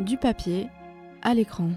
[0.00, 0.68] du papier
[1.20, 1.68] à l'écran.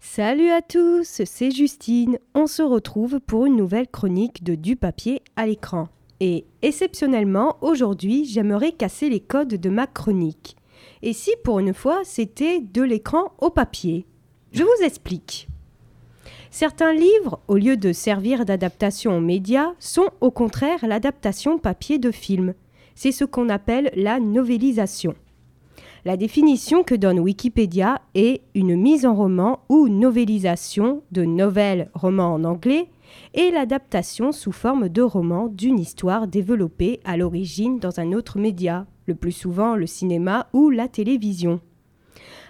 [0.00, 2.18] Salut à tous, c'est Justine.
[2.34, 5.88] On se retrouve pour une nouvelle chronique de Du papier à l'écran.
[6.20, 10.56] Et exceptionnellement, aujourd'hui, j'aimerais casser les codes de ma chronique.
[11.02, 14.06] Et si pour une fois, c'était de l'écran au papier?
[14.52, 15.48] Je vous explique.
[16.54, 22.10] Certains livres, au lieu de servir d'adaptation aux médias, sont au contraire l'adaptation papier de
[22.10, 22.52] film.
[22.94, 25.14] C'est ce qu'on appelle la novélisation.
[26.04, 32.34] La définition que donne Wikipédia est une mise en roman ou novélisation de nouvelles romans
[32.34, 32.90] en anglais
[33.32, 38.86] et l'adaptation sous forme de roman d'une histoire développée à l'origine dans un autre média,
[39.06, 41.62] le plus souvent le cinéma ou la télévision.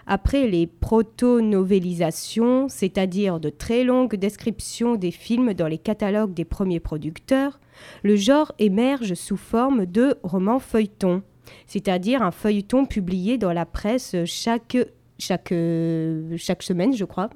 [0.07, 6.81] Après les proto-novélisations, c'est-à-dire de très longues descriptions des films dans les catalogues des premiers
[6.81, 7.61] producteurs,
[8.03, 11.23] le genre émerge sous forme de roman feuilleton
[11.67, 14.77] c'est-à-dire un feuilleton publié dans la presse chaque
[15.19, 17.31] semaine, je crois,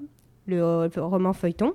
[0.47, 1.75] le, roman feuilleton.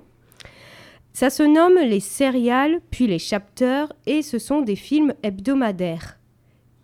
[1.12, 6.18] Ça se nomme les serials, puis les chapters, et ce sont des films hebdomadaires.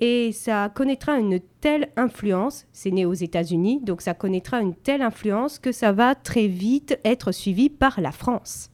[0.01, 5.03] Et ça connaîtra une telle influence, c'est né aux États-Unis, donc ça connaîtra une telle
[5.03, 8.71] influence que ça va très vite être suivi par la France.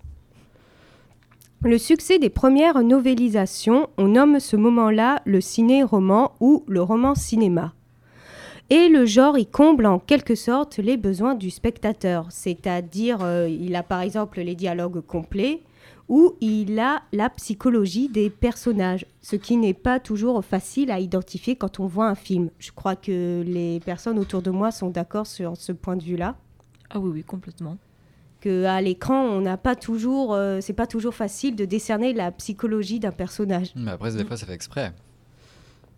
[1.62, 7.72] Le succès des premières novélisations, on nomme ce moment-là le ciné-roman ou le roman-cinéma.
[8.69, 13.77] Et le genre, il comble en quelque sorte les besoins du spectateur, c'est-à-dire euh, il
[13.77, 15.61] a par exemple les dialogues complets
[16.08, 21.56] ou il a la psychologie des personnages, ce qui n'est pas toujours facile à identifier
[21.56, 22.50] quand on voit un film.
[22.58, 26.36] Je crois que les personnes autour de moi sont d'accord sur ce point de vue-là.
[26.91, 27.78] Ah oui, oui, complètement
[28.48, 33.00] à l'écran, on n'a pas toujours, euh, c'est pas toujours facile de décerner la psychologie
[33.00, 33.72] d'un personnage.
[33.75, 34.92] Mais après, des fois, c'est fait exprès.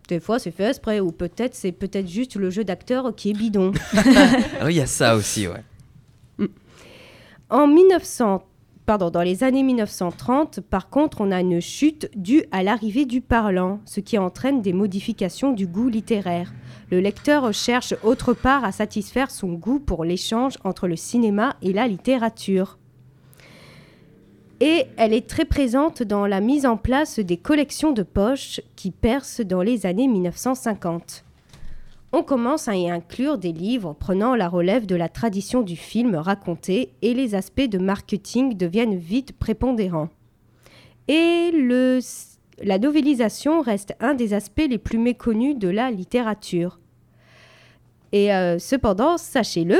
[0.07, 3.33] Des fois, c'est fait exprès, ou peut-être c'est peut-être juste le jeu d'acteur qui est
[3.33, 3.73] bidon.
[3.95, 5.63] ah oui, il y a ça aussi, ouais.
[7.49, 8.43] En 1900,
[8.87, 13.81] dans les années 1930, par contre, on a une chute due à l'arrivée du parlant,
[13.85, 16.53] ce qui entraîne des modifications du goût littéraire
[16.89, 21.73] le lecteur cherche autre part à satisfaire son goût pour l'échange entre le cinéma et
[21.73, 22.77] la littérature.
[24.59, 28.91] Et elle est très présente dans la mise en place des collections de poches qui
[28.91, 31.26] percent dans les années 1950.
[32.17, 36.15] On commence à y inclure des livres prenant la relève de la tradition du film
[36.15, 40.09] raconté et les aspects de marketing deviennent vite prépondérants.
[41.07, 41.51] Et
[42.63, 46.79] la novélisation reste un des aspects les plus méconnus de la littérature.
[48.13, 49.77] Et euh, cependant, sachez-le,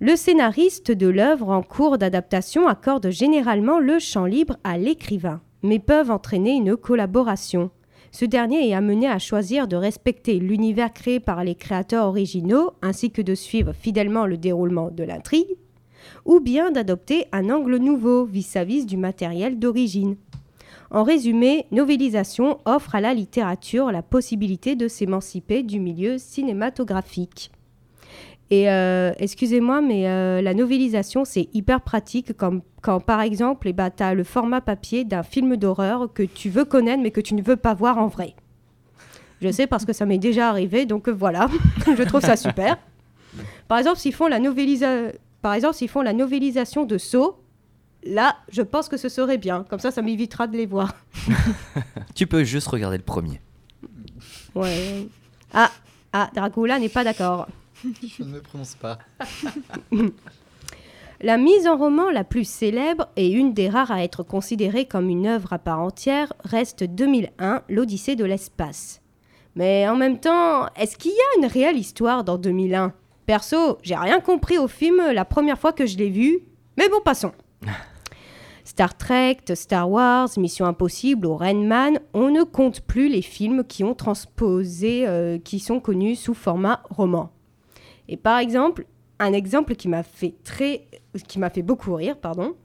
[0.00, 5.78] le scénariste de l'œuvre en cours d'adaptation accorde généralement le champ libre à l'écrivain, mais
[5.78, 7.70] peuvent entraîner une collaboration.
[8.12, 13.10] Ce dernier est amené à choisir de respecter l'univers créé par les créateurs originaux ainsi
[13.10, 15.56] que de suivre fidèlement le déroulement de l'intrigue,
[16.24, 20.16] ou bien d'adopter un angle nouveau vis-à-vis -vis du matériel d'origine.
[20.90, 27.52] En résumé, Novélisation offre à la littérature la possibilité de s'émanciper du milieu cinématographique.
[28.50, 33.72] Et euh, excusez-moi, mais euh, la novélisation, c'est hyper pratique comme, quand, par exemple, eh
[33.72, 37.20] ben, tu as le format papier d'un film d'horreur que tu veux connaître mais que
[37.20, 38.34] tu ne veux pas voir en vrai.
[39.40, 41.48] Je sais parce que ça m'est déjà arrivé, donc euh, voilà,
[41.86, 42.76] je trouve ça super.
[43.68, 44.40] Par exemple, s'ils font la
[45.40, 47.36] par exemple, s'ils font la novélisation de Saw,
[48.04, 49.64] Là, je pense que ce serait bien.
[49.68, 50.94] Comme ça, ça m'évitera de les voir.
[52.14, 53.40] tu peux juste regarder le premier.
[54.54, 55.06] Ouais.
[55.52, 55.70] Ah,
[56.12, 57.46] ah Dracula n'est pas d'accord.
[58.18, 58.98] je ne me prononce pas.
[61.22, 65.10] La mise en roman la plus célèbre et une des rares à être considérée comme
[65.10, 69.02] une œuvre à part entière reste 2001, l'Odyssée de l'espace.
[69.54, 72.94] Mais en même temps, est-ce qu'il y a une réelle histoire dans 2001
[73.26, 76.40] Perso, j'ai rien compris au film la première fois que je l'ai vu,
[76.78, 77.32] mais bon, passons.
[78.64, 83.64] Star Trek, Star Wars, Mission Impossible ou Rain Man, on ne compte plus les films
[83.64, 87.30] qui ont transposé, euh, qui sont connus sous format roman.
[88.10, 88.84] Et par exemple,
[89.20, 90.88] un exemple qui m'a fait très,
[91.28, 92.56] qui m'a fait beaucoup rire, pardon,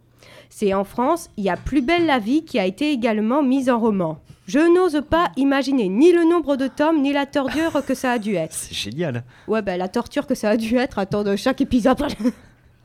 [0.50, 3.70] c'est en France, il y a Plus belle la vie qui a été également mise
[3.70, 4.20] en roman.
[4.48, 8.20] Je n'ose pas imaginer ni le nombre de tomes ni la torture que ça a
[8.20, 8.54] dû être.
[8.54, 9.24] C'est génial.
[9.48, 12.04] Ouais, ben la torture que ça a dû être à de chaque épisode.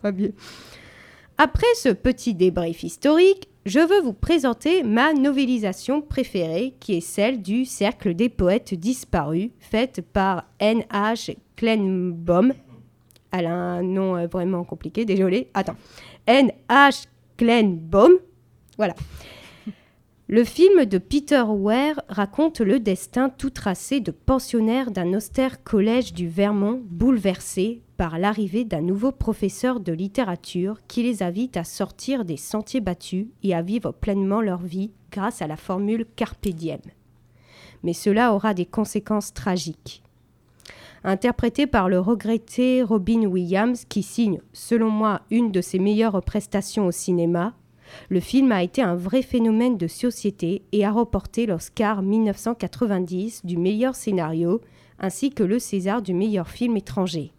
[1.38, 7.40] Après ce petit débrief historique, je veux vous présenter ma novélisation préférée, qui est celle
[7.40, 11.36] du Cercle des poètes disparus, faite par N.H.
[11.60, 12.54] Kleinbaum.
[13.32, 15.50] Elle a un nom euh, vraiment compliqué, désolé.
[15.52, 15.76] Attends.
[16.26, 17.04] N.H.
[18.78, 18.94] Voilà.
[20.28, 26.14] Le film de Peter Ware raconte le destin tout tracé de pensionnaires d'un austère collège
[26.14, 32.24] du Vermont bouleversé par l'arrivée d'un nouveau professeur de littérature qui les invite à sortir
[32.24, 36.80] des sentiers battus et à vivre pleinement leur vie grâce à la formule Carpe diem.
[37.82, 40.02] Mais cela aura des conséquences tragiques.
[41.02, 46.86] Interprété par le regretté Robin Williams, qui signe, selon moi, une de ses meilleures prestations
[46.86, 47.54] au cinéma,
[48.08, 53.56] le film a été un vrai phénomène de société et a remporté l'Oscar 1990 du
[53.56, 54.60] meilleur scénario
[54.98, 57.32] ainsi que le César du meilleur film étranger.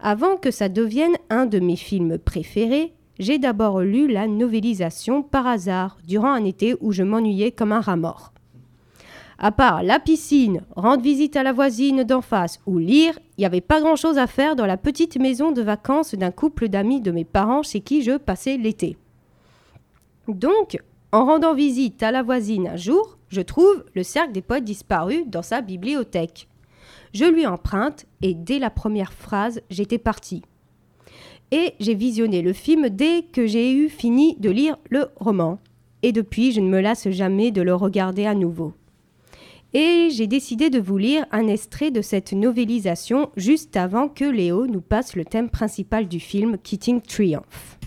[0.00, 5.46] Avant que ça devienne un de mes films préférés, j'ai d'abord lu la novélisation par
[5.46, 8.32] hasard durant un été où je m'ennuyais comme un rat mort.
[9.40, 13.46] À part la piscine, rendre visite à la voisine d'en face ou lire, il n'y
[13.46, 17.12] avait pas grand-chose à faire dans la petite maison de vacances d'un couple d'amis de
[17.12, 18.96] mes parents chez qui je passais l'été.
[20.26, 20.78] Donc,
[21.12, 25.22] en rendant visite à la voisine un jour, je trouve le cercle des poètes disparus
[25.28, 26.48] dans sa bibliothèque.
[27.14, 30.42] Je lui emprunte et dès la première phrase, j'étais parti.
[31.52, 35.60] Et j'ai visionné le film dès que j'ai eu fini de lire le roman.
[36.02, 38.74] Et depuis, je ne me lasse jamais de le regarder à nouveau.
[39.74, 44.66] Et j'ai décidé de vous lire un extrait de cette novélisation juste avant que Léo
[44.66, 47.78] nous passe le thème principal du film Kitting Triumph.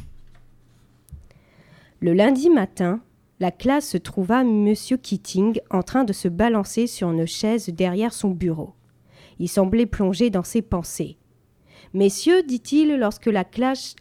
[1.99, 3.01] Le lundi matin,
[3.39, 4.75] la classe se trouva M.
[4.75, 8.73] Keating en train de se balancer sur une chaise derrière son bureau.
[9.39, 11.17] Il semblait plongé dans ses pensées.
[11.95, 13.95] Messieurs, dit-il lorsque la cloche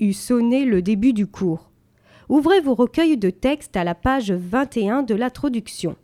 [0.00, 1.71] eut sonné le début du cours,
[2.32, 5.96] ouvrez vos recueils de textes à la page 21 de l'introduction.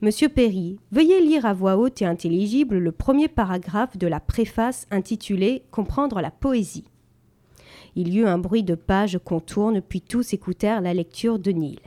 [0.00, 4.88] Monsieur Perry, veuillez lire à voix haute et intelligible le premier paragraphe de la préface
[4.90, 6.88] intitulée Comprendre la poésie.
[7.94, 11.52] Il y eut un bruit de pages qu'on tourne, puis tous écoutèrent la lecture de
[11.52, 11.78] Neil.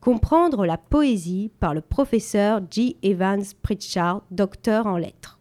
[0.00, 2.96] Comprendre la poésie par le professeur G.
[3.04, 5.38] Evans Pritchard, docteur en lettres.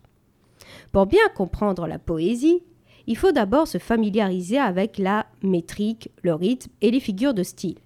[0.92, 2.62] Pour bien comprendre la poésie,
[3.08, 7.80] il faut d'abord se familiariser avec la métrique, le rythme et les figures de style.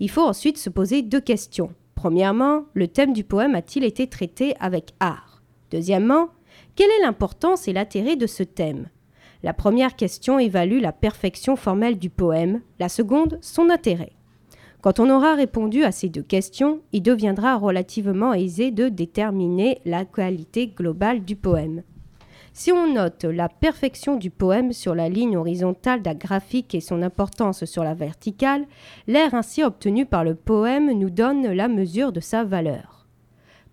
[0.00, 1.72] Il faut ensuite se poser deux questions.
[1.94, 5.42] Premièrement, le thème du poème a-t-il été traité avec art?
[5.70, 6.28] Deuxièmement,
[6.74, 8.88] quelle est l'importance et l'intérêt de ce thème?
[9.42, 14.12] La première question évalue la perfection formelle du poème, la seconde son intérêt.
[14.82, 20.04] Quand on aura répondu à ces deux questions, il deviendra relativement aisé de déterminer la
[20.04, 21.82] qualité globale du poème.
[22.58, 27.02] Si on note la perfection du poème sur la ligne horizontale d'un graphique et son
[27.02, 28.64] importance sur la verticale,
[29.06, 33.06] l'air ainsi obtenu par le poème nous donne la mesure de sa valeur.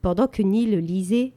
[0.02, 1.32] Pendant que Neil lisait,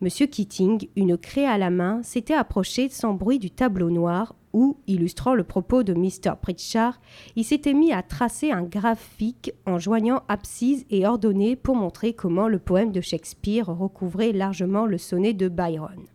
[0.00, 0.08] M.
[0.08, 5.34] Keating, une craie à la main, s'était approché sans bruit du tableau noir où, illustrant
[5.34, 6.36] le propos de Mr.
[6.40, 7.00] Pritchard,
[7.34, 12.46] il s'était mis à tracer un graphique en joignant abscisse et ordonnées pour montrer comment
[12.46, 16.06] le poème de Shakespeare recouvrait largement le sonnet de Byron.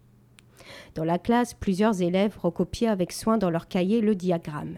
[0.97, 4.77] Dans la classe, plusieurs élèves recopiaient avec soin dans leur cahier le diagramme.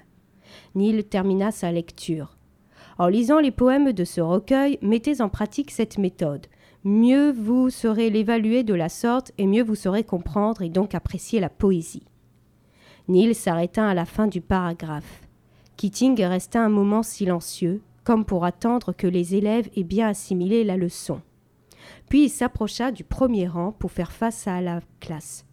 [0.75, 2.37] Neil termina sa lecture.
[2.97, 6.47] En lisant les poèmes de ce recueil, mettez en pratique cette méthode
[6.83, 11.39] mieux vous saurez l'évaluer de la sorte et mieux vous saurez comprendre et donc apprécier
[11.39, 12.05] la poésie.
[13.07, 15.21] Neil s'arrêta à la fin du paragraphe.
[15.77, 20.75] Keating resta un moment silencieux, comme pour attendre que les élèves aient bien assimilé la
[20.75, 21.21] leçon.
[22.09, 25.45] Puis il s'approcha du premier rang pour faire face à la classe.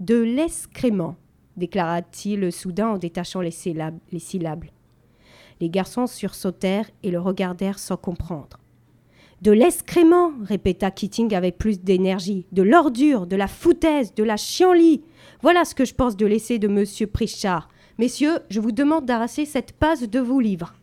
[0.00, 1.16] De l'escrément,
[1.58, 4.64] déclara-t-il soudain en détachant les syllabes.
[5.60, 8.58] les garçons sursautèrent et le regardèrent sans comprendre.
[9.42, 12.46] De l'escrément, répéta Keating avec plus d'énergie.
[12.52, 15.02] De l'ordure, de la foutaise, de la chienlit.
[15.42, 17.68] Voilà ce que je pense de l'essai de monsieur Prichard.
[17.98, 20.74] Messieurs, je vous demande d'arracher cette page de vos livres.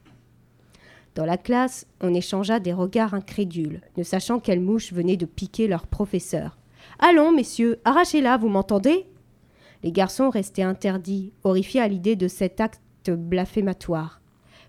[1.15, 5.67] Dans la classe, on échangea des regards incrédules, ne sachant quelle mouche venait de piquer
[5.67, 6.57] leur professeur.
[7.00, 9.06] Allons, messieurs, arrachez-la, vous m'entendez?
[9.84, 14.22] Les garçons restaient interdits, horrifiés à l'idée de cet acte blasphématoire.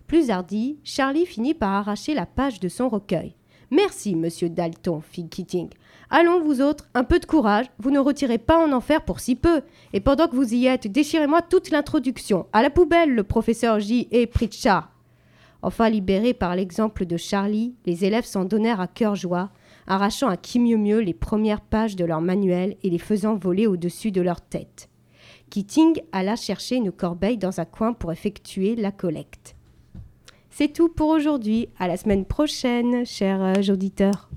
[0.05, 3.35] Plus hardi, Charlie finit par arracher la page de son recueil.
[3.71, 5.69] Merci, monsieur Dalton, fit Keating.
[6.09, 9.35] Allons, vous autres, un peu de courage, vous ne retirez pas en enfer pour si
[9.35, 9.61] peu.
[9.93, 12.47] Et pendant que vous y êtes, déchirez-moi toute l'introduction.
[12.53, 14.07] À la poubelle, le professeur J.
[14.11, 14.91] et Pritchard.
[15.61, 19.49] Enfin libérés par l'exemple de Charlie, les élèves s'en donnèrent à cœur joie,
[19.89, 23.67] arrachant à qui mieux mieux les premières pages de leur manuel et les faisant voler
[23.67, 24.89] au-dessus de leur tête.
[25.49, 29.55] Keating alla chercher une corbeille dans un coin pour effectuer la collecte.
[30.49, 31.69] C'est tout pour aujourd'hui.
[31.79, 34.28] À la semaine prochaine, chers euh, auditeurs.